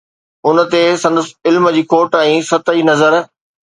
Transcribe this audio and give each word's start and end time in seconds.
ان 0.47 0.57
تي 0.71 0.81
سندس 1.03 1.27
علم 1.49 1.69
جي 1.75 1.83
کوٽ 1.93 2.19
۽ 2.23 2.41
سطحي 2.51 2.83
نظر. 2.93 3.19